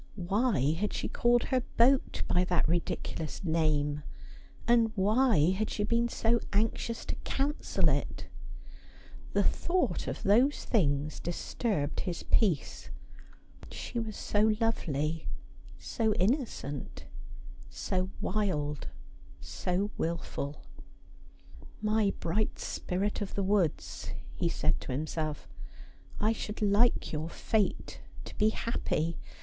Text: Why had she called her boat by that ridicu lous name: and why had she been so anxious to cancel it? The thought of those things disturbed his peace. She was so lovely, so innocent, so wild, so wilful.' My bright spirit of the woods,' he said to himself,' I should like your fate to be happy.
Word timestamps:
Why 0.15 0.71
had 0.71 0.93
she 0.93 1.07
called 1.07 1.43
her 1.43 1.59
boat 1.77 2.23
by 2.27 2.43
that 2.45 2.65
ridicu 2.65 3.19
lous 3.19 3.43
name: 3.43 4.01
and 4.67 4.91
why 4.95 5.51
had 5.51 5.69
she 5.69 5.83
been 5.83 6.09
so 6.09 6.39
anxious 6.51 7.05
to 7.05 7.15
cancel 7.23 7.87
it? 7.87 8.25
The 9.33 9.43
thought 9.43 10.07
of 10.07 10.23
those 10.23 10.65
things 10.65 11.19
disturbed 11.19 11.99
his 11.99 12.23
peace. 12.23 12.89
She 13.69 13.99
was 13.99 14.17
so 14.17 14.55
lovely, 14.59 15.27
so 15.77 16.15
innocent, 16.15 17.05
so 17.69 18.09
wild, 18.21 18.87
so 19.39 19.91
wilful.' 19.99 20.63
My 21.83 22.11
bright 22.19 22.57
spirit 22.57 23.21
of 23.21 23.35
the 23.35 23.43
woods,' 23.43 24.13
he 24.33 24.49
said 24.49 24.81
to 24.81 24.91
himself,' 24.93 25.47
I 26.19 26.33
should 26.33 26.59
like 26.59 27.11
your 27.13 27.29
fate 27.29 28.01
to 28.25 28.35
be 28.39 28.49
happy. 28.49 29.19